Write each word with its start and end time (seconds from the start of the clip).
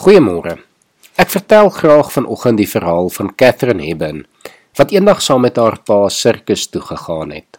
Goeiemôre. 0.00 0.54
Ek 1.20 1.28
vertel 1.28 1.66
graag 1.76 2.08
vanoggend 2.14 2.56
die 2.56 2.68
verhaal 2.68 3.10
van 3.12 3.34
Catherine 3.36 3.84
Hebben 3.84 4.22
wat 4.78 4.94
eendag 4.96 5.18
saam 5.20 5.42
met 5.44 5.58
haar 5.60 5.74
pa 5.84 6.06
sirkus 6.08 6.62
toe 6.72 6.80
gegaan 6.80 7.34
het. 7.36 7.58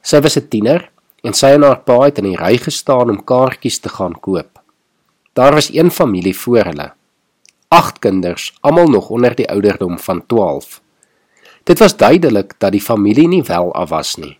Sy 0.00 0.22
was 0.24 0.38
'n 0.40 0.48
tiener 0.48 0.88
en 1.22 1.36
sy 1.36 1.50
en 1.56 1.62
haar 1.62 1.82
pa 1.84 1.98
het 2.06 2.18
in 2.18 2.30
die 2.30 2.40
ry 2.40 2.56
gestaan 2.56 3.10
om 3.10 3.24
kaartjies 3.24 3.78
te 3.78 3.92
gaan 3.92 4.16
koop. 4.20 4.62
Daar 5.34 5.52
was 5.52 5.68
een 5.68 5.90
familie 5.90 6.36
voor 6.36 6.64
hulle. 6.64 6.92
Agt 7.68 7.98
kinders, 7.98 8.54
almal 8.62 8.88
nog 8.88 9.10
onder 9.10 9.34
die 9.34 9.50
ouderdom 9.50 9.98
van 9.98 10.26
12. 10.26 10.80
Dit 11.64 11.78
was 11.78 11.96
duidelik 11.96 12.54
dat 12.58 12.72
die 12.72 12.80
familie 12.80 13.28
nie 13.28 13.42
wel 13.42 13.74
af 13.74 13.88
was 13.88 14.16
nie. 14.16 14.38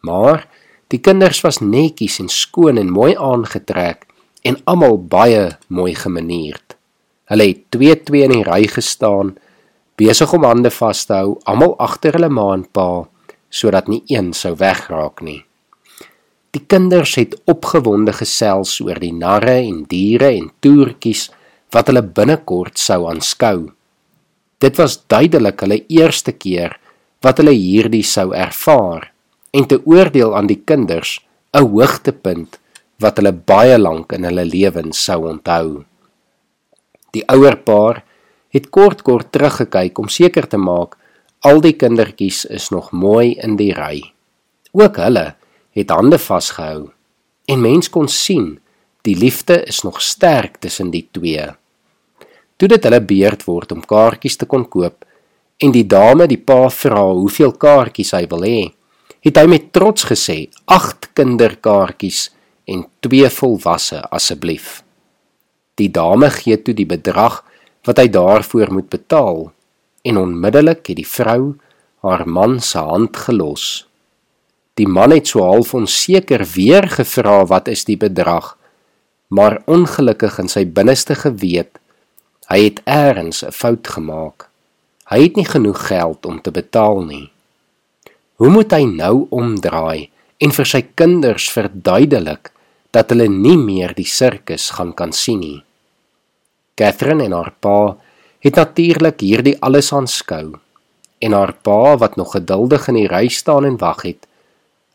Maar 0.00 0.46
die 0.88 1.00
kinders 1.00 1.40
was 1.40 1.58
netjies 1.60 2.18
en 2.18 2.28
skoon 2.28 2.76
en 2.76 2.92
mooi 2.92 3.16
aangetrek 3.16 4.09
en 4.42 4.56
almal 4.64 4.98
baie 4.98 5.56
mooi 5.68 5.94
gemanierd. 5.94 6.76
Hulle 7.30 7.46
het 7.52 7.66
twee 7.70 7.94
twee 7.94 8.26
in 8.26 8.34
die 8.34 8.46
ry 8.46 8.64
gestaan, 8.70 9.36
besig 10.00 10.32
om 10.32 10.46
hande 10.48 10.72
vas 10.74 11.04
te 11.06 11.14
hou, 11.14 11.36
almal 11.44 11.76
agter 11.78 12.16
hulle 12.18 12.30
ma 12.32 12.48
en 12.56 12.64
pa, 12.64 13.04
sodat 13.50 13.88
nie 13.90 14.02
een 14.08 14.32
sou 14.34 14.54
wegraak 14.58 15.22
nie. 15.26 15.42
Die 16.50 16.62
kinders 16.66 17.14
het 17.14 17.36
opgewonde 17.50 18.12
gesels 18.16 18.80
oor 18.82 18.98
die 18.98 19.12
narre 19.14 19.60
en 19.60 19.84
diere 19.90 20.32
en 20.34 20.48
toertjies 20.64 21.28
wat 21.70 21.90
hulle 21.90 22.02
binnekort 22.02 22.80
sou 22.80 23.04
aanskou. 23.10 23.68
Dit 24.60 24.80
was 24.80 24.98
duidelik 25.06 25.62
hulle 25.62 25.84
eerste 25.86 26.34
keer 26.34 26.74
wat 27.22 27.38
hulle 27.38 27.54
hierdie 27.54 28.04
sou 28.06 28.32
ervaar 28.34 29.12
en 29.54 29.66
te 29.70 29.78
oordeel 29.86 30.34
aan 30.36 30.50
die 30.50 30.58
kinders 30.64 31.20
'n 31.54 31.66
hoogtepunt 31.70 32.58
wat 33.00 33.18
hulle 33.18 33.32
baie 33.32 33.78
lank 33.78 34.12
in 34.12 34.26
hulle 34.28 34.44
lewens 34.44 35.00
sou 35.08 35.24
onthou. 35.30 35.84
Die 37.14 37.24
ouer 37.32 37.56
paar 37.64 38.02
het 38.54 38.70
kort 38.70 39.02
kort 39.06 39.32
teruggekyk 39.32 39.98
om 39.98 40.08
seker 40.08 40.46
te 40.50 40.60
maak 40.60 40.96
al 41.46 41.62
die 41.64 41.74
kindertjies 41.80 42.44
is 42.52 42.68
nog 42.70 42.90
mooi 42.92 43.32
in 43.40 43.56
die 43.56 43.72
ry. 43.74 44.02
Ook 44.76 45.00
hulle 45.00 45.34
het 45.76 45.90
hande 45.94 46.18
vasgehou 46.20 46.90
en 47.50 47.62
mens 47.64 47.88
kon 47.90 48.08
sien 48.08 48.58
die 49.06 49.16
liefde 49.16 49.62
is 49.64 49.80
nog 49.82 50.02
sterk 50.04 50.60
tussen 50.60 50.90
die 50.92 51.06
twee. 51.12 51.46
Toe 52.60 52.68
dit 52.68 52.84
hulle 52.84 53.00
beurt 53.00 53.46
word 53.48 53.72
om 53.72 53.80
kaartjies 53.80 54.36
te 54.36 54.46
kon 54.46 54.66
koop 54.68 55.06
en 55.60 55.72
die 55.72 55.86
dame 55.88 56.26
die 56.28 56.40
pa 56.40 56.68
vra 56.72 57.06
hoeveel 57.08 57.54
kaartjies 57.56 58.12
hy 58.16 58.26
wil 58.28 58.44
hê, 58.44 58.60
het 59.24 59.36
hy 59.36 59.46
met 59.48 59.72
trots 59.72 60.04
gesê: 60.08 60.48
"Agt 60.66 61.10
kinderkaartjies." 61.16 62.28
En 62.70 62.86
twee 63.02 63.28
volwasse 63.34 64.00
asseblief. 64.14 64.82
Die 65.80 65.90
dame 65.90 66.30
gee 66.30 66.58
toe 66.62 66.74
die 66.76 66.86
bedrag 66.86 67.40
wat 67.88 67.98
hy 67.98 68.08
daarvoor 68.12 68.72
moet 68.76 68.90
betaal 68.92 69.48
en 70.06 70.20
onmiddellik 70.20 70.84
het 70.86 71.00
die 71.00 71.08
vrou 71.08 71.56
haar 72.04 72.26
man 72.28 72.60
se 72.64 72.78
hand 72.78 73.16
gelos. 73.16 73.86
Die 74.78 74.88
man 74.88 75.12
het 75.12 75.28
so 75.28 75.44
half 75.44 75.74
onseker 75.76 76.44
weer 76.54 76.86
gevra 76.88 77.42
wat 77.50 77.68
is 77.68 77.84
die 77.84 77.98
bedrag, 78.00 78.54
maar 79.28 79.60
ongelukkig 79.68 80.38
in 80.40 80.48
sy 80.48 80.64
binneste 80.64 81.16
geweet, 81.18 81.76
hy 82.48 82.64
het 82.64 82.80
eers 82.86 83.44
'n 83.44 83.52
fout 83.52 83.86
gemaak. 83.86 84.48
Hy 85.10 85.22
het 85.22 85.36
nie 85.36 85.44
genoeg 85.44 85.86
geld 85.86 86.26
om 86.26 86.40
te 86.40 86.50
betaal 86.50 87.02
nie. 87.02 87.30
Hoe 88.36 88.48
moet 88.48 88.72
hy 88.72 88.84
nou 88.84 89.26
omdraai 89.30 90.10
en 90.38 90.52
vir 90.52 90.66
sy 90.66 90.82
kinders 90.94 91.50
verduidelik 91.50 92.52
dat 92.94 93.12
hulle 93.12 93.28
nie 93.30 93.56
meer 93.58 93.94
die 93.94 94.08
sirkus 94.08 94.70
gaan 94.76 94.92
kan 94.96 95.12
sien 95.14 95.40
nie. 95.40 95.60
Catherine 96.78 97.24
en 97.28 97.36
haar 97.36 97.52
pa 97.60 97.96
het 98.40 98.56
natuurlik 98.56 99.20
hierdie 99.20 99.56
alles 99.60 99.92
aanskou 99.92 100.56
en 101.20 101.36
haar 101.36 101.52
pa 101.52 101.96
wat 102.00 102.16
nog 102.16 102.32
geduldig 102.32 102.88
in 102.88 102.96
die 103.02 103.08
ry 103.10 103.26
staan 103.28 103.66
en 103.68 103.76
wag 103.80 104.06
het, 104.08 104.24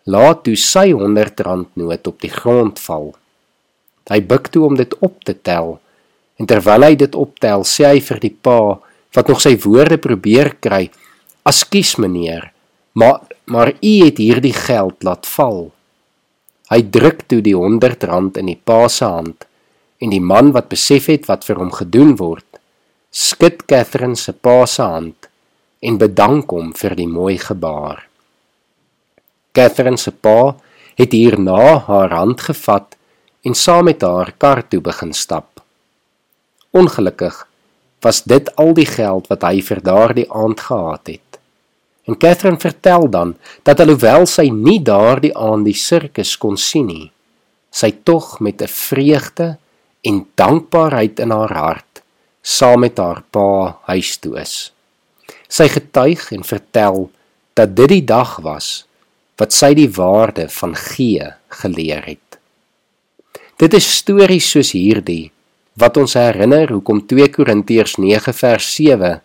laat 0.09 0.43
toe 0.45 0.55
sy 0.57 0.89
100 0.91 1.43
rand 1.45 1.69
noot 1.77 2.07
op 2.09 2.17
die 2.21 2.33
grond 2.33 2.81
val. 2.81 3.13
Hy 4.09 4.19
buig 4.21 4.49
toe 4.53 4.65
om 4.65 4.75
dit 4.77 4.91
op 5.05 5.21
te 5.25 5.35
tel 5.37 5.77
en 6.41 6.49
terwyl 6.49 6.83
hy 6.83 6.95
dit 6.99 7.15
optel, 7.15 7.63
sê 7.63 7.87
hy 7.93 8.01
vir 8.03 8.19
die 8.21 8.33
pa 8.33 8.59
wat 9.15 9.29
nog 9.31 9.39
sy 9.41 9.55
woorde 9.63 9.97
probeer 10.01 10.55
kry: 10.59 10.89
"Askies 11.45 11.95
meneer, 12.01 12.51
maar 12.93 13.21
maar 13.45 13.71
u 13.81 13.93
het 14.03 14.17
hierdie 14.17 14.53
geld 14.53 15.03
laat 15.03 15.25
val." 15.25 15.71
Hy 16.75 16.81
druk 16.91 17.21
toe 17.31 17.39
die 17.39 17.53
100 17.55 18.01
rand 18.03 18.35
in 18.35 18.49
die 18.51 18.59
pa 18.59 18.89
se 18.91 19.07
hand 19.07 19.45
en 20.03 20.11
die 20.11 20.19
man 20.19 20.49
wat 20.51 20.67
besef 20.67 21.05
het 21.07 21.29
wat 21.29 21.45
vir 21.47 21.61
hom 21.61 21.69
gedoen 21.71 22.17
word, 22.19 22.59
skud 23.15 23.61
Catherine 23.63 24.19
se 24.19 24.33
pa 24.35 24.65
se 24.67 24.83
hand 24.83 25.29
en 25.79 26.01
bedank 26.01 26.51
hom 26.51 26.73
vir 26.75 26.97
die 26.99 27.07
mooi 27.07 27.37
gebaar. 27.39 28.01
Catherine 29.55 30.01
se 30.01 30.11
pa 30.11 30.57
het 30.99 31.15
hierna 31.15 31.79
haar 31.87 32.11
hand 32.11 32.43
gevat 32.43 32.99
en 33.47 33.55
saam 33.55 33.87
met 33.87 34.03
haar 34.03 34.33
kar 34.35 34.65
toe 34.67 34.81
begin 34.83 35.15
stap. 35.15 35.63
Ongelukkig 36.75 37.37
was 38.03 38.25
dit 38.27 38.51
al 38.59 38.75
die 38.75 38.89
geld 38.89 39.31
wat 39.31 39.47
hy 39.47 39.63
vir 39.63 39.79
daardie 39.79 40.27
aand 40.27 40.59
gehad 40.67 41.07
het. 41.07 41.24
En 42.05 42.17
Catherine 42.17 42.59
vertel 42.59 43.09
dan 43.09 43.35
dat 43.63 43.79
alhoewel 43.79 44.25
sy 44.29 44.49
nie 44.53 44.79
daardie 44.85 45.33
aand 45.37 45.65
die 45.65 45.77
sirkus 45.77 46.35
kon 46.37 46.57
sien 46.57 46.85
nie, 46.89 47.11
sy 47.71 47.91
tog 48.03 48.39
met 48.39 48.61
'n 48.61 48.67
vreugde 48.67 49.57
en 50.05 50.25
dankbaarheid 50.35 51.19
in 51.19 51.31
haar 51.31 51.53
hart 51.53 52.03
saam 52.41 52.79
met 52.79 52.97
haar 52.97 53.23
pa 53.31 53.77
huis 53.89 54.17
toe 54.17 54.37
is. 54.37 54.71
Sy 55.49 55.67
getuig 55.67 56.31
en 56.31 56.43
vertel 56.43 57.09
dat 57.53 57.75
dit 57.75 57.89
die 57.89 58.05
dag 58.05 58.37
was 58.45 58.85
wat 59.39 59.53
sy 59.53 59.73
die 59.73 59.89
waarde 59.89 60.47
van 60.49 60.75
gee 60.75 61.25
geleer 61.49 62.05
het. 62.05 62.39
Dit 63.57 63.73
is 63.73 63.87
stories 63.97 64.49
soos 64.51 64.71
hierdie 64.75 65.31
wat 65.79 65.97
ons 65.97 66.13
herinner 66.13 66.71
hoekom 66.71 67.01
2 67.07 67.29
Korintiërs 67.35 67.97
9 67.99 68.33
vers 68.33 68.67
7 68.75 69.21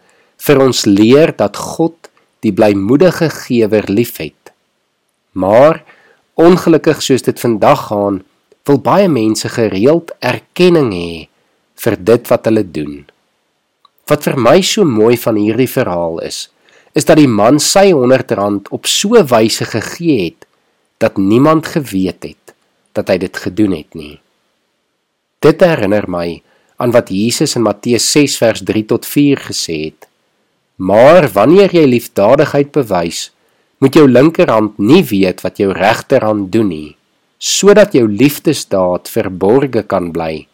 vir 0.46 0.62
ons 0.62 0.84
leer 0.86 1.34
dat 1.36 1.56
God 1.56 2.09
die 2.44 2.52
blymoedige 2.52 3.30
gewer 3.30 3.86
liefhet. 3.90 4.52
Maar 5.32 5.82
ongelukkig 6.34 7.02
soos 7.02 7.22
dit 7.22 7.40
vandag 7.40 7.86
gaan, 7.90 8.22
wil 8.68 8.80
baie 8.80 9.08
mense 9.08 9.48
gereeld 9.48 10.12
erkenning 10.20 10.92
hê 10.94 11.12
vir 11.80 11.96
dit 11.96 12.30
wat 12.30 12.46
hulle 12.48 12.64
doen. 12.64 12.96
Wat 14.10 14.24
vir 14.26 14.36
my 14.40 14.58
so 14.66 14.84
mooi 14.84 15.16
van 15.20 15.38
hierdie 15.40 15.70
verhaal 15.70 16.20
is, 16.26 16.48
is 16.92 17.06
dat 17.06 17.20
die 17.20 17.30
man 17.30 17.60
sy 17.62 17.90
100 17.92 18.34
rand 18.38 18.68
op 18.74 18.88
so 18.90 19.20
wyse 19.30 19.66
gegee 19.70 20.30
het 20.30 20.46
dat 21.00 21.16
niemand 21.16 21.70
geweet 21.70 22.26
het 22.26 22.54
dat 22.96 23.08
hy 23.08 23.16
dit 23.22 23.36
gedoen 23.36 23.76
het 23.76 23.94
nie. 23.94 24.18
Dit 25.40 25.62
herinner 25.64 26.08
my 26.10 26.42
aan 26.82 26.92
wat 26.92 27.12
Jesus 27.14 27.54
in 27.56 27.64
Matteus 27.64 28.10
6 28.12 28.36
vers 28.42 28.62
3 28.66 28.84
tot 28.90 29.06
4 29.06 29.46
gesê 29.48 29.76
het. 29.88 30.09
Maar 30.80 31.28
wanneer 31.34 31.74
jy 31.76 31.84
liefdadigheid 31.84 32.70
bewys, 32.72 33.28
moet 33.84 33.96
jou 33.96 34.06
linkerhand 34.08 34.78
nie 34.80 35.02
weet 35.04 35.42
wat 35.44 35.60
jou 35.60 35.74
regterhand 35.76 36.48
doen 36.52 36.70
nie, 36.72 36.96
sodat 37.36 37.92
jou 37.96 38.06
liefdesdaad 38.08 39.08
verborge 39.08 39.84
kan 39.88 40.08
bly 40.12 40.46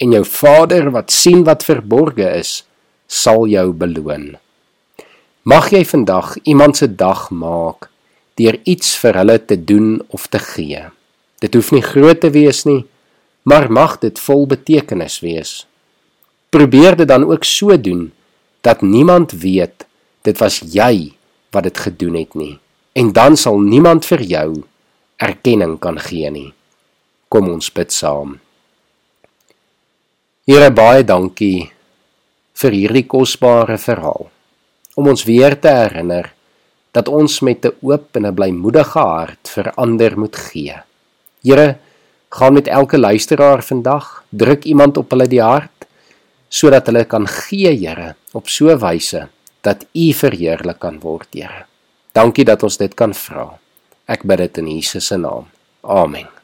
en 0.00 0.12
jou 0.12 0.24
Vader 0.28 0.90
wat 0.92 1.12
sien 1.12 1.44
wat 1.48 1.64
verborge 1.64 2.26
is, 2.36 2.64
sal 3.08 3.46
jou 3.48 3.70
beloon. 3.72 4.34
Mag 5.48 5.70
jy 5.72 5.84
vandag 5.88 6.34
iemand 6.44 6.76
se 6.76 6.88
dag 6.88 7.28
maak 7.30 7.88
deur 8.36 8.58
iets 8.68 8.96
vir 9.00 9.16
hulle 9.16 9.38
te 9.40 9.56
doen 9.56 10.02
of 10.12 10.26
te 10.28 10.40
gee. 10.52 10.82
Dit 11.40 11.56
hoef 11.56 11.72
nie 11.72 11.84
groot 11.84 12.20
te 12.20 12.28
wees 12.32 12.64
nie, 12.68 12.82
maar 13.48 13.70
mag 13.72 13.96
dit 14.02 14.18
vol 14.20 14.44
betekenis 14.50 15.22
wees. 15.24 15.52
Probeer 16.52 16.96
dit 16.96 17.08
dan 17.08 17.24
ook 17.24 17.44
so 17.44 17.76
doen 17.80 18.10
dat 18.66 18.82
niemand 18.82 19.30
weet 19.30 19.86
dit 20.26 20.38
was 20.42 20.58
jy 20.58 21.14
wat 21.54 21.68
dit 21.68 21.78
gedoen 21.78 22.18
het 22.18 22.34
nie. 22.34 22.56
En 22.98 23.12
dan 23.14 23.36
sal 23.38 23.60
niemand 23.62 24.06
vir 24.08 24.22
jou 24.26 24.48
erkenning 25.22 25.76
kan 25.78 26.00
gee 26.02 26.30
nie. 26.30 26.50
Kom 27.30 27.48
ons 27.52 27.70
bid 27.72 27.94
saam. 27.94 28.38
Here 30.46 30.70
baie 30.74 31.04
dankie 31.06 31.70
vir 32.56 32.74
hierdie 32.74 33.06
kosbare 33.06 33.78
verhaal. 33.78 34.28
Om 34.96 35.12
ons 35.12 35.26
weer 35.28 35.54
te 35.60 35.70
herinner 35.70 36.32
dat 36.96 37.08
ons 37.08 37.40
met 37.40 37.64
'n 37.64 37.74
oop 37.82 38.16
en 38.16 38.26
'n 38.26 38.34
blymoedige 38.34 38.98
hart 38.98 39.48
vir 39.54 39.72
ander 39.76 40.18
moet 40.18 40.36
gee. 40.36 40.74
Here 41.42 41.78
gaan 42.30 42.54
met 42.54 42.68
elke 42.68 42.98
luisteraar 42.98 43.62
vandag 43.62 44.24
druk 44.30 44.64
iemand 44.64 44.96
op 44.96 45.10
hulle 45.10 45.28
die 45.28 45.42
hart 45.42 45.75
sodat 46.48 46.86
hulle 46.86 47.04
kan 47.04 47.26
gee, 47.26 47.72
Here, 47.76 48.14
op 48.32 48.48
so 48.48 48.70
'n 48.70 48.78
wyse 48.78 49.28
dat 49.62 49.86
U 49.94 50.12
verheerlik 50.12 50.78
kan 50.78 51.00
word, 51.00 51.28
Here. 51.34 51.66
Dankie 52.12 52.44
dat 52.44 52.62
ons 52.62 52.76
dit 52.76 52.94
kan 52.94 53.14
vra. 53.14 53.58
Ek 54.08 54.22
bid 54.22 54.38
dit 54.38 54.58
in 54.58 54.68
Jesus 54.68 55.06
se 55.06 55.16
naam. 55.16 55.46
Amen. 55.82 56.35